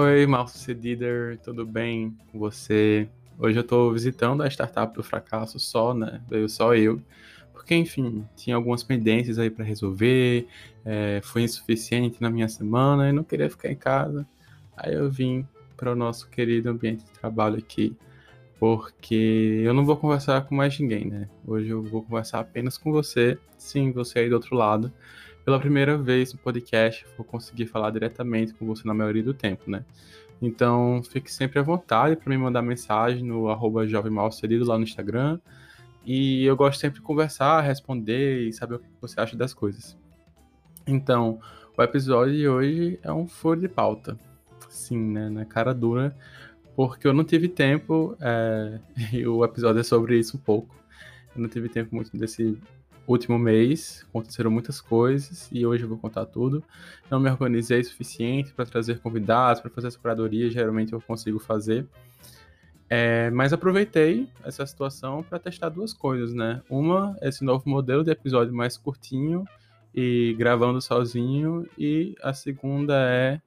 [0.00, 3.08] Oi, mal sucedider, tudo bem com você?
[3.36, 6.22] Hoje eu tô visitando a startup do fracasso só, né?
[6.30, 7.02] Veio só eu.
[7.52, 10.46] Porque, enfim, tinha algumas pendências aí para resolver,
[10.84, 14.24] é, foi insuficiente na minha semana e não queria ficar em casa.
[14.76, 15.44] Aí eu vim
[15.76, 17.96] para o nosso querido ambiente de trabalho aqui,
[18.60, 21.28] porque eu não vou conversar com mais ninguém, né?
[21.44, 24.92] Hoje eu vou conversar apenas com você, sim, você aí do outro lado.
[25.48, 29.70] Pela primeira vez no podcast, vou conseguir falar diretamente com você na maioria do tempo,
[29.70, 29.82] né?
[30.42, 35.40] Então, fique sempre à vontade para me mandar mensagem no arroba lá no Instagram.
[36.04, 39.96] E eu gosto sempre de conversar, responder e saber o que você acha das coisas.
[40.86, 41.40] Então,
[41.74, 44.18] o episódio de hoje é um furo de pauta.
[44.68, 45.30] Sim, né?
[45.30, 46.14] Na cara dura
[46.76, 48.80] porque eu não tive tempo, é,
[49.16, 50.76] e o episódio é sobre isso um pouco.
[51.34, 52.60] Eu não tive tempo muito desse
[53.12, 56.62] último mês, aconteceram muitas coisas e hoje eu vou contar tudo.
[57.10, 61.38] Não me organizei o suficiente para trazer convidados, para fazer essa curadoria, geralmente eu consigo
[61.38, 61.86] fazer.
[62.90, 66.62] É, mas aproveitei essa situação para testar duas coisas, né?
[66.70, 69.44] Uma, esse novo modelo de episódio mais curtinho
[69.94, 73.40] e gravando sozinho, e a segunda é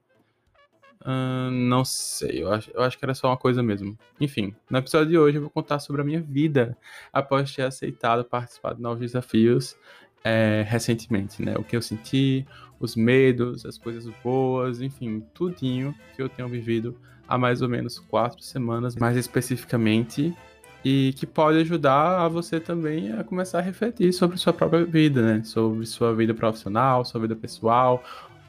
[1.50, 3.98] Não sei, eu acho, eu acho que era só uma coisa mesmo.
[4.20, 6.76] Enfim, no episódio de hoje eu vou contar sobre a minha vida
[7.12, 9.76] após ter aceitado participar de novos desafios
[10.24, 11.54] é, recentemente, né?
[11.56, 12.46] O que eu senti,
[12.78, 17.98] os medos, as coisas boas, enfim, tudinho que eu tenho vivido há mais ou menos
[17.98, 20.36] quatro semanas, mais especificamente,
[20.84, 25.22] e que pode ajudar a você também a começar a refletir sobre sua própria vida,
[25.22, 25.44] né?
[25.44, 28.02] Sobre sua vida profissional, sua vida pessoal,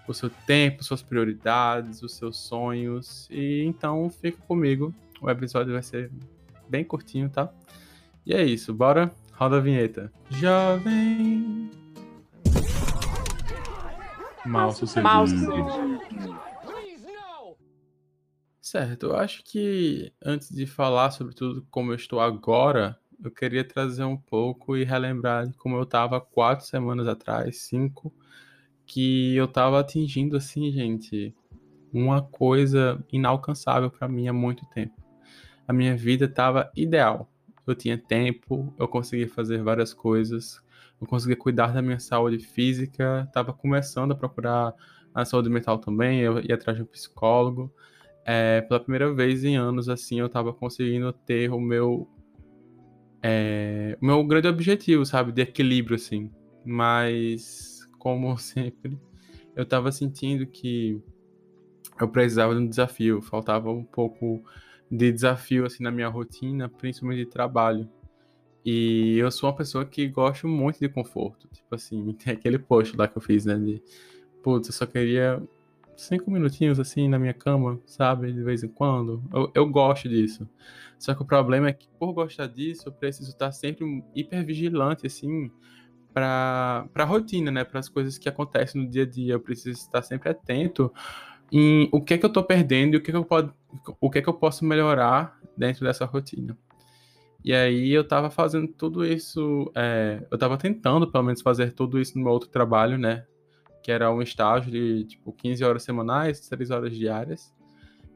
[0.07, 3.27] o seu tempo, suas prioridades, os seus sonhos.
[3.29, 4.93] E então fica comigo.
[5.21, 6.11] O episódio vai ser
[6.67, 7.51] bem curtinho, tá?
[8.25, 9.13] E é isso, bora?
[9.33, 10.11] Roda a vinheta.
[10.29, 11.69] Jovem.
[14.45, 15.03] Mal sucedido.
[15.03, 15.93] Mal sucedido.
[18.59, 23.63] Certo, eu acho que antes de falar sobre tudo como eu estou agora, eu queria
[23.63, 28.11] trazer um pouco e relembrar como eu estava quatro semanas atrás, cinco,
[28.85, 31.33] que eu tava atingindo assim, gente,
[31.91, 34.93] uma coisa inalcançável para mim há muito tempo.
[35.67, 37.29] A minha vida tava ideal.
[37.65, 40.61] Eu tinha tempo, eu conseguia fazer várias coisas,
[40.99, 44.73] eu conseguia cuidar da minha saúde física, tava começando a procurar
[45.13, 47.71] a saúde mental também, eu ia atrás de um psicólogo.
[48.25, 52.07] É, pela primeira vez em anos, assim, eu tava conseguindo ter o meu
[53.21, 56.29] é, o meu grande objetivo, sabe, de equilíbrio, assim.
[56.65, 57.72] Mas
[58.03, 58.99] como sempre,
[59.55, 61.01] eu estava sentindo que
[61.97, 64.43] eu precisava de um desafio, faltava um pouco
[64.91, 67.89] de desafio assim na minha rotina, principalmente de trabalho.
[68.65, 71.47] E eu sou uma pessoa que gosta muito de conforto.
[71.47, 73.55] Tipo assim, tem aquele post lá que eu fiz, né?
[73.55, 73.81] De,
[74.41, 75.41] putz, eu só queria
[75.95, 78.33] cinco minutinhos assim na minha cama, sabe?
[78.33, 79.23] De vez em quando.
[79.31, 80.47] Eu, eu gosto disso.
[80.99, 85.07] Só que o problema é que, por gostar disso, eu preciso estar sempre hiper vigilante,
[85.07, 85.51] assim,
[86.13, 87.63] para a rotina, né?
[87.63, 89.33] Para as coisas que acontecem no dia a dia.
[89.33, 90.93] Eu preciso estar sempre atento
[91.51, 93.51] em o que é que eu estou perdendo e o que é que eu, pode,
[93.99, 96.57] o que é que eu posso melhorar dentro dessa rotina.
[97.43, 101.99] E aí eu estava fazendo tudo isso, é, eu estava tentando pelo menos fazer tudo
[101.99, 103.25] isso no meu outro trabalho, né?
[103.83, 107.53] Que era um estágio de tipo 15 horas semanais, 3 horas diárias.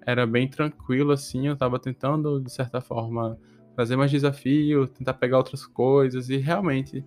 [0.06, 3.38] Era bem tranquilo assim, eu estava tentando de certa forma
[3.76, 7.06] fazer mais desafio, tentar pegar outras coisas e realmente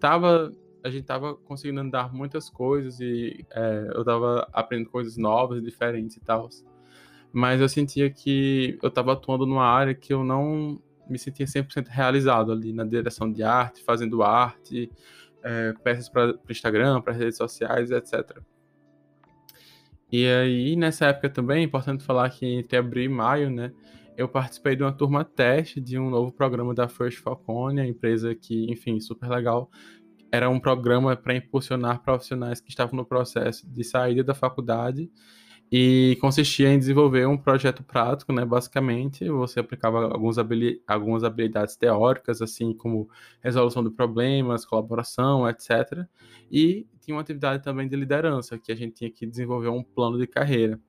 [0.00, 0.52] tava
[0.82, 6.16] a gente tava conseguindo andar muitas coisas e é, eu tava aprendendo coisas novas, diferentes
[6.16, 6.48] e tal.
[7.32, 11.88] Mas eu sentia que eu tava atuando numa área que eu não me sentia 100%
[11.88, 14.90] realizado ali na direção de arte, fazendo arte,
[15.42, 18.38] é, peças para o Instagram, para redes sociais, etc.
[20.10, 23.72] E aí, nessa época também, é importante falar que entre abril e maio, né,
[24.16, 28.34] eu participei de uma turma teste de um novo programa da First Falcone, a empresa
[28.34, 29.70] que, enfim, super legal.
[30.32, 35.10] Era um programa para impulsionar profissionais que estavam no processo de saída da faculdade
[35.72, 38.44] e consistia em desenvolver um projeto prático, né?
[38.44, 43.08] Basicamente, você aplicava alguns habili algumas habilidades teóricas, assim como
[43.40, 46.04] resolução de problemas, colaboração, etc.
[46.50, 50.18] E tinha uma atividade também de liderança, que a gente tinha que desenvolver um plano
[50.18, 50.80] de carreira.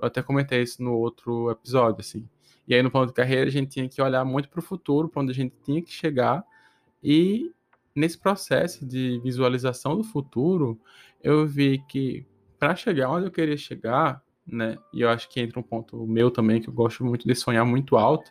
[0.00, 2.28] Eu até comentei isso no outro episódio, assim.
[2.68, 5.08] E aí, no plano de carreira, a gente tinha que olhar muito para o futuro,
[5.08, 6.44] para onde a gente tinha que chegar.
[7.02, 7.50] E
[7.94, 10.78] nesse processo de visualização do futuro,
[11.22, 12.26] eu vi que
[12.58, 14.76] para chegar onde eu queria chegar, né?
[14.92, 17.64] E eu acho que entra um ponto meu também, que eu gosto muito de sonhar
[17.64, 18.30] muito alto.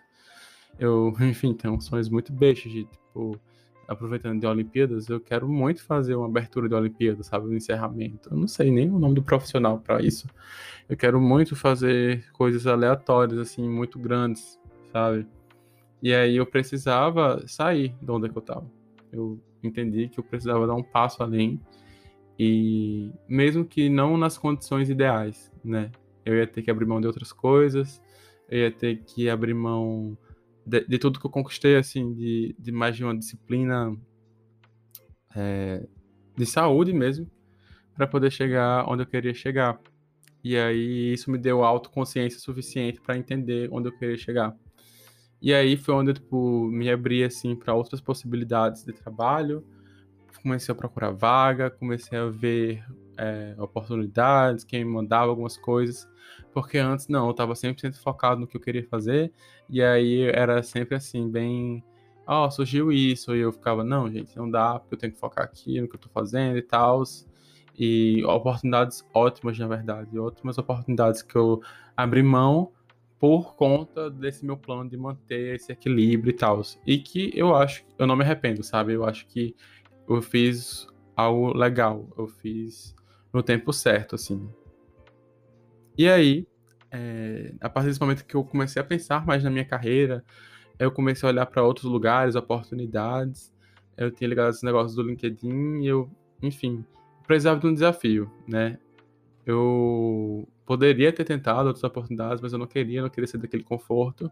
[0.77, 3.39] Eu, enfim, tenho sonhos muito bestas de, tipo,
[3.87, 7.47] aproveitando de Olimpíadas, eu quero muito fazer uma abertura de Olimpíadas, sabe?
[7.47, 8.29] Um encerramento.
[8.29, 10.27] Eu não sei nem o nome do profissional para isso.
[10.89, 14.59] Eu quero muito fazer coisas aleatórias, assim, muito grandes,
[14.91, 15.27] sabe?
[16.01, 18.69] E aí eu precisava sair de onde é eu tava.
[19.11, 21.59] Eu entendi que eu precisava dar um passo além
[22.39, 25.91] e mesmo que não nas condições ideais, né?
[26.23, 28.01] Eu ia ter que abrir mão de outras coisas,
[28.49, 30.17] eu ia ter que abrir mão
[30.65, 33.95] de, de tudo que eu conquistei, assim, de, de mais de uma disciplina
[35.35, 35.87] é,
[36.35, 37.29] de saúde mesmo,
[37.95, 39.79] para poder chegar onde eu queria chegar.
[40.47, 44.55] E aí isso me deu autoconsciência suficiente para entender onde eu queria chegar.
[45.41, 49.65] E aí foi onde eu tipo, me abri assim para outras possibilidades de trabalho.
[50.41, 52.81] Comecei a procurar vaga, comecei a ver
[53.17, 56.07] é, oportunidades, quem me mandava algumas coisas.
[56.53, 59.33] Porque antes não, eu estava 100% focado no que eu queria fazer.
[59.69, 61.83] E aí era sempre assim, bem
[62.25, 65.19] ó, oh, surgiu isso, e eu ficava, não, gente, não dá, porque eu tenho que
[65.19, 67.03] focar aqui no que eu tô fazendo e tal.
[67.77, 71.61] E oportunidades ótimas, na verdade, ótimas oportunidades que eu
[71.95, 72.71] abri mão
[73.19, 76.61] por conta desse meu plano de manter esse equilíbrio e tal.
[76.85, 78.93] E que eu acho, eu não me arrependo, sabe?
[78.93, 79.55] Eu acho que
[80.07, 82.95] eu fiz algo legal, eu fiz
[83.33, 84.49] no tempo certo, assim.
[85.97, 86.47] E aí,
[86.91, 90.23] é, a partir desse momento que eu comecei a pensar mais na minha carreira,
[90.79, 93.51] eu comecei a olhar para outros lugares, oportunidades.
[93.97, 96.09] Eu tinha ligado esses negócios do LinkedIn e eu,
[96.41, 96.85] enfim,
[97.27, 98.79] precisava de um desafio, né?
[99.45, 104.31] Eu poderia ter tentado outras oportunidades, mas eu não queria, não queria ser daquele conforto.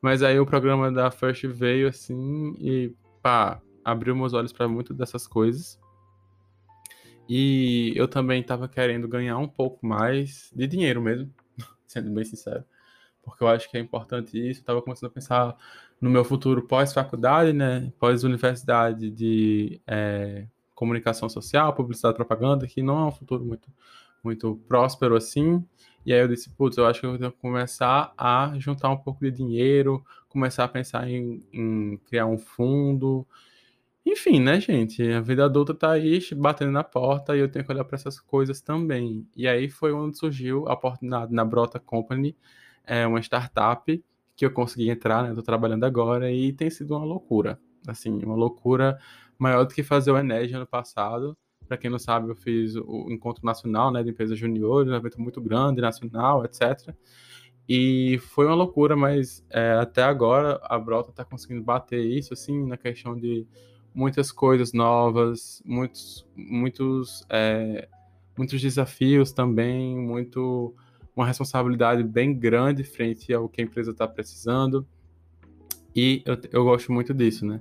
[0.00, 4.96] Mas aí o programa da First veio assim e pá, abriu meus olhos para muitas
[4.96, 5.78] dessas coisas.
[7.28, 11.30] E eu também estava querendo ganhar um pouco mais de dinheiro mesmo,
[11.86, 12.64] sendo bem sincero
[13.28, 14.60] porque eu acho que é importante isso.
[14.60, 15.56] Estava começando a pensar
[16.00, 17.92] no meu futuro pós-faculdade, né?
[17.98, 20.46] Pós-universidade de é,
[20.78, 23.68] comunicação social, publicidade propaganda, que não é um futuro muito,
[24.22, 25.64] muito próspero assim.
[26.06, 28.96] E aí eu disse, putz, eu acho que eu tenho que começar a juntar um
[28.96, 33.26] pouco de dinheiro, começar a pensar em, em criar um fundo.
[34.06, 35.02] Enfim, né, gente?
[35.10, 38.20] A vida adulta tá aí batendo na porta e eu tenho que olhar para essas
[38.20, 39.26] coisas também.
[39.36, 42.36] E aí foi onde surgiu a oportunidade na Brota Company
[42.84, 44.04] é uma startup
[44.36, 45.34] que eu consegui entrar, né?
[45.34, 47.58] Tô trabalhando agora e tem sido uma loucura.
[47.86, 48.96] Assim, uma loucura
[49.38, 51.36] maior do que fazer o Ened ano passado.
[51.66, 55.20] Para quem não sabe, eu fiz o encontro nacional, né, de empresas juniores, um evento
[55.20, 56.94] muito grande, nacional, etc.
[57.68, 62.66] E foi uma loucura, mas é, até agora a Brota está conseguindo bater isso, assim,
[62.66, 63.46] na questão de
[63.94, 67.86] muitas coisas novas, muitos, muitos, é,
[68.36, 70.74] muitos desafios também, muito
[71.14, 74.86] uma responsabilidade bem grande frente ao que a empresa está precisando.
[75.94, 77.60] E eu, eu gosto muito disso, né?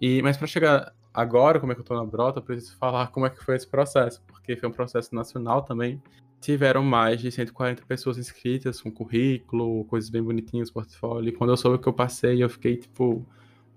[0.00, 3.26] E, mas para chegar agora, como é que eu estou na Brota, preciso falar como
[3.26, 6.00] é que foi esse processo, porque foi um processo nacional também.
[6.40, 11.30] Tiveram mais de 140 pessoas inscritas, com currículo, coisas bem bonitinhas, portfólio.
[11.30, 13.26] E quando eu soube que eu passei, eu fiquei, tipo,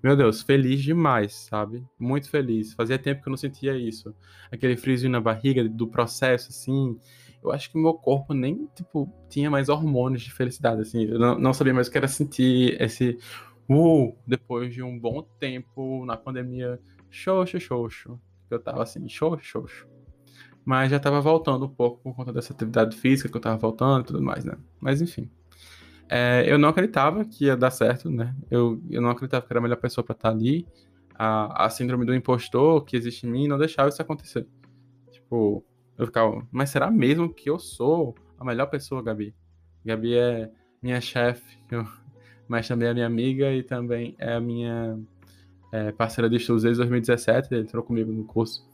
[0.04, 1.84] meu Deus, feliz demais, sabe?
[1.98, 2.74] Muito feliz.
[2.74, 4.14] Fazia tempo que eu não sentia isso.
[4.52, 6.96] Aquele friozinho na barriga do processo, assim,
[7.44, 11.06] eu acho que meu corpo nem, tipo, tinha mais hormônios de felicidade, assim.
[11.06, 13.18] Eu não, não sabia mais o que era sentir esse
[13.68, 16.80] uh, depois de um bom tempo na pandemia,
[17.12, 18.20] xoxo, xoxo.
[18.50, 19.88] Eu tava assim, xoxo, xoxo.
[20.64, 24.04] Mas já tava voltando um pouco por conta dessa atividade física que eu tava voltando
[24.04, 24.56] e tudo mais, né?
[24.80, 25.30] Mas enfim.
[26.10, 28.36] É, eu não acreditava que ia dar certo, né?
[28.50, 30.68] Eu, eu não acreditava que era a melhor pessoa para estar ali.
[31.16, 34.48] A, a síndrome do impostor que existe em mim não deixava isso acontecer.
[35.12, 35.64] Tipo,
[35.98, 39.36] eu ficava, mas será mesmo que eu sou a melhor pessoa, Gabi?
[39.86, 41.58] Gabi é minha chefe,
[42.48, 45.00] mas também é minha amiga e também é a minha
[45.72, 48.68] é, parceira de estudos desde 2017, ele entrou comigo no curso.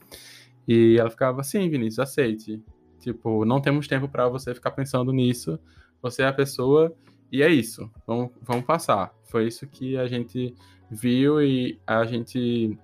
[0.67, 2.61] E ela ficava assim, Vinícius, aceite.
[2.99, 5.59] Tipo, não temos tempo para você ficar pensando nisso.
[6.01, 6.93] Você é a pessoa
[7.31, 7.89] e é isso.
[8.05, 9.13] Vamos, vamos passar.
[9.25, 10.53] Foi isso que a gente
[10.89, 12.77] viu e a gente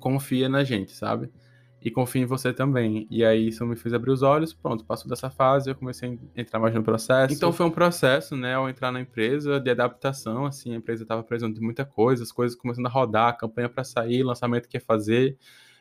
[0.00, 1.30] confia na gente, sabe?
[1.82, 3.06] E confio em você também.
[3.10, 6.40] E aí isso me fez abrir os olhos, pronto, passou dessa fase, eu comecei a
[6.40, 7.32] entrar mais no processo.
[7.32, 11.22] Então foi um processo, né, ao entrar na empresa, de adaptação, assim, a empresa estava
[11.22, 14.80] precisando de muita coisa, as coisas começando a rodar, campanha para sair, lançamento que ia
[14.80, 15.38] fazer,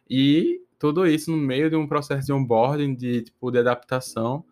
[0.09, 4.45] e tudo isso no meio de um processo de onboarding, de, tipo, de adaptação,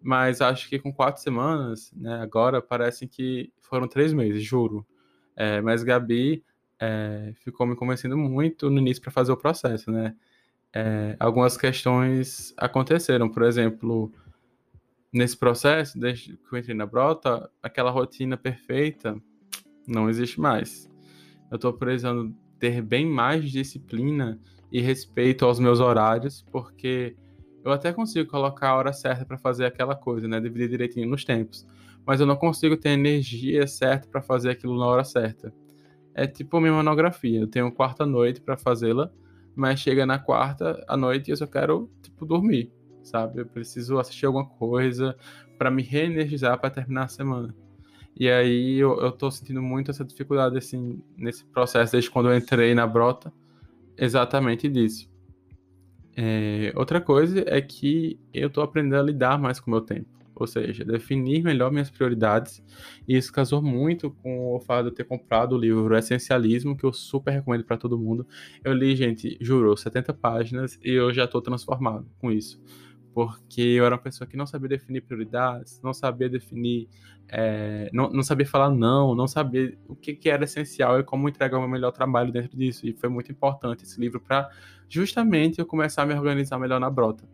[0.00, 4.86] mas acho que com quatro semanas, né, agora parece que foram três meses, juro.
[5.36, 6.44] É, mas Gabi
[6.78, 10.14] é, ficou me convencendo muito no início para fazer o processo, né?
[10.74, 13.28] É, algumas questões aconteceram.
[13.28, 14.12] Por exemplo,
[15.12, 19.16] nesse processo, desde que eu entrei na Brota, aquela rotina perfeita
[19.86, 20.90] não existe mais.
[21.50, 24.40] Eu estou precisando ter bem mais disciplina
[24.72, 27.16] e respeito aos meus horários, porque
[27.64, 30.38] Eu até consigo colocar a hora certa para fazer aquela coisa, né?
[30.38, 31.66] Dividir direitinho nos tempos.
[32.06, 35.52] Mas eu não consigo ter energia certa para fazer aquilo na hora certa.
[36.14, 37.40] É tipo minha monografia.
[37.40, 39.10] Eu tenho quarta noite para fazê-la,
[39.54, 43.40] mas chega na quarta à noite e eu só quero, tipo, dormir, sabe?
[43.40, 45.16] Eu preciso assistir alguma coisa
[45.58, 47.54] para me reenergizar para terminar a semana.
[48.16, 52.36] E aí eu, eu tô sentindo muito essa dificuldade, assim, nesse processo, desde quando eu
[52.36, 53.32] entrei na brota,
[53.96, 55.10] exatamente disso.
[56.16, 60.08] É, outra coisa é que eu tô aprendendo a lidar mais com o meu tempo.
[60.34, 62.62] Ou seja, definir melhor minhas prioridades.
[63.06, 66.84] E isso casou muito com o fato de eu ter comprado o livro Essencialismo, que
[66.84, 68.26] eu super recomendo para todo mundo.
[68.64, 72.60] Eu li, gente, juro, 70 páginas e eu já estou transformado com isso
[73.14, 76.88] porque eu era uma pessoa que não sabia definir prioridades, não sabia definir,
[77.28, 81.28] é, não, não sabia falar não, não sabia o que, que era essencial e como
[81.28, 82.84] entregar o meu melhor trabalho dentro disso.
[82.88, 84.50] E foi muito importante esse livro para
[84.88, 87.24] justamente eu começar a me organizar melhor na brota.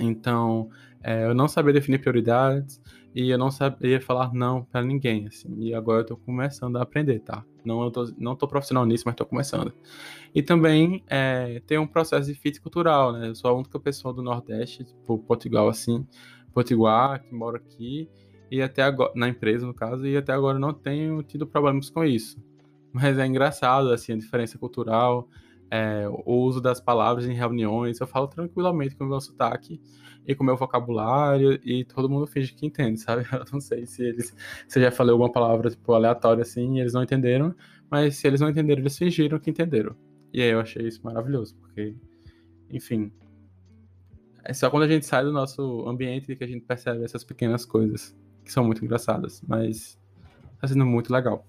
[0.00, 0.70] Então,
[1.02, 2.80] é, eu não sabia definir prioridades
[3.14, 5.54] e eu não sabia falar não para ninguém, assim.
[5.58, 7.44] E agora eu tô começando a aprender, tá?
[7.64, 9.72] Não, eu tô, não tô profissional nisso, mas tô começando.
[10.34, 13.28] E também é, tem um processo de fit cultural, né?
[13.28, 16.06] Eu sou a única pessoa do Nordeste, tipo Portugal, assim,
[16.52, 18.08] Potiguar, que mora aqui,
[18.50, 22.04] e até agora, na empresa, no caso, e até agora não tenho tido problemas com
[22.04, 22.38] isso.
[22.92, 25.28] Mas é engraçado, assim, a diferença cultural,
[25.70, 28.00] é, o uso das palavras em reuniões.
[28.00, 29.80] Eu falo tranquilamente com o meu sotaque
[30.28, 33.24] e com o meu vocabulário e todo mundo finge que entende, sabe?
[33.32, 34.36] Eu não sei se eles.
[34.68, 37.54] Se eu já falei alguma palavra tipo, aleatória assim e eles não entenderam,
[37.90, 39.96] mas se eles não entenderam, eles fingiram que entenderam.
[40.30, 41.96] E aí eu achei isso maravilhoso, porque,
[42.70, 43.10] enfim.
[44.44, 47.64] É só quando a gente sai do nosso ambiente que a gente percebe essas pequenas
[47.64, 49.98] coisas que são muito engraçadas, mas
[50.60, 51.46] tá sendo muito legal.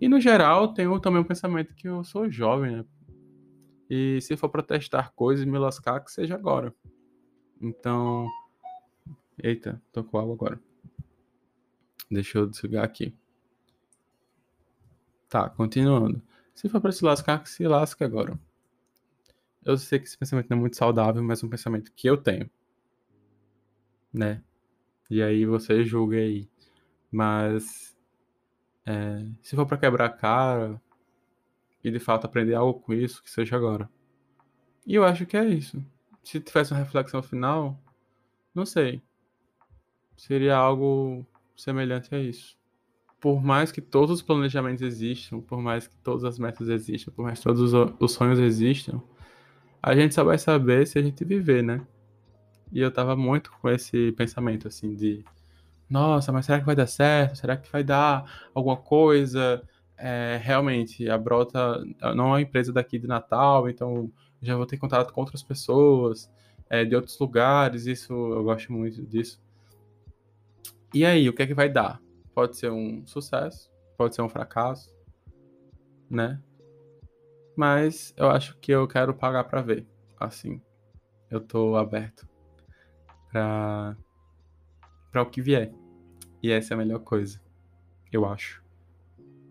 [0.00, 2.84] E no geral, tenho também um pensamento que eu sou jovem, né?
[3.90, 6.74] E se for para testar coisas e me lascar, que seja agora.
[7.60, 8.28] Então.
[9.42, 10.60] Eita, tô com água agora.
[12.10, 13.14] Deixa eu desligar aqui.
[15.28, 16.20] Tá, continuando.
[16.54, 18.38] Se for para se lascar, se lasque agora.
[19.64, 22.16] Eu sei que esse pensamento não é muito saudável, mas é um pensamento que eu
[22.16, 22.50] tenho.
[24.12, 24.42] Né?
[25.08, 26.48] E aí você julga aí.
[27.10, 27.96] Mas.
[28.84, 30.82] É, se for para quebrar a cara,
[31.82, 33.88] e de fato aprender algo com isso, que seja agora.
[34.86, 35.84] E eu acho que é isso.
[36.22, 37.78] Se tivesse uma reflexão final,
[38.54, 39.00] não sei.
[40.16, 42.58] Seria algo semelhante a isso.
[43.20, 47.24] Por mais que todos os planejamentos existam, por mais que todas as metas existam, por
[47.24, 49.00] mais que todos os sonhos existam,
[49.82, 51.86] a gente só vai saber se a gente viver, né?
[52.72, 55.24] E eu tava muito com esse pensamento, assim, de
[55.88, 57.36] nossa, mas será que vai dar certo?
[57.36, 59.62] Será que vai dar alguma coisa?
[60.00, 61.84] é, realmente, a Brota
[62.16, 64.10] não é uma empresa daqui de Natal, então
[64.42, 66.30] já vou ter contato com outras pessoas
[66.68, 69.40] é, de outros lugares, isso eu gosto muito disso.
[70.94, 72.00] E aí, o que é que vai dar?
[72.34, 74.94] Pode ser um sucesso, pode ser um fracasso,
[76.08, 76.40] né?
[77.56, 79.86] Mas eu acho que eu quero pagar para ver,
[80.18, 80.60] assim.
[81.30, 82.28] Eu tô aberto
[83.30, 83.96] para
[85.12, 85.72] para o que vier.
[86.42, 87.40] E essa é a melhor coisa,
[88.12, 88.62] eu acho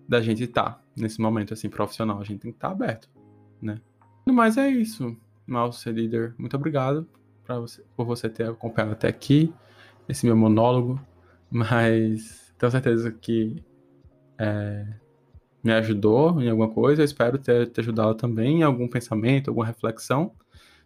[0.09, 2.19] da gente estar tá nesse momento assim profissional.
[2.19, 3.07] A gente tem que estar tá aberto,
[3.61, 3.79] né?
[4.25, 5.15] Mas é isso,
[5.47, 6.33] Mouse Leader.
[6.37, 7.07] Muito obrigado
[7.57, 9.51] você, por você ter acompanhado até aqui
[10.07, 10.99] esse meu monólogo,
[11.49, 13.63] mas tenho certeza que
[14.37, 14.85] é,
[15.63, 17.01] me ajudou em alguma coisa.
[17.01, 20.33] Eu espero ter, ter ajudado também em algum pensamento, alguma reflexão.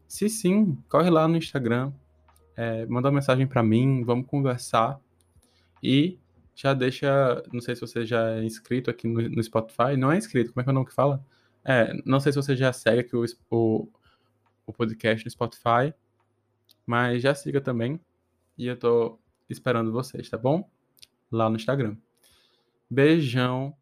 [0.08, 1.92] Se sim, corre lá no Instagram,
[2.56, 5.00] é, manda uma mensagem para mim, vamos conversar.
[5.82, 6.20] E
[6.56, 7.44] já deixa.
[7.52, 9.98] Não sei se você já é inscrito aqui no, no Spotify.
[9.98, 11.24] Não é inscrito, como é que é o nome que fala?
[11.66, 13.90] É, não sei se você já segue aqui o, o,
[14.66, 15.94] o podcast no Spotify,
[16.86, 18.00] mas já siga também.
[18.58, 20.70] E eu tô esperando vocês, tá bom?
[21.32, 21.98] Lá no Instagram.
[22.90, 23.76] Beijão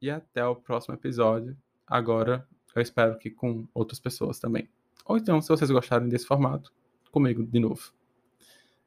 [0.00, 1.56] e até o próximo episódio.
[1.86, 4.68] Agora eu espero que com outras pessoas também.
[5.04, 6.72] Ou então, se vocês gostarem desse formato,
[7.10, 7.92] comigo de novo.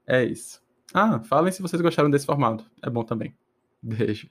[0.05, 0.61] É isso.
[0.93, 2.69] Ah, falem se vocês gostaram desse formato.
[2.83, 3.35] É bom também.
[3.81, 4.29] Beijo.